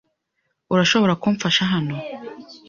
[0.73, 1.95] Urashobora kumfasha hano?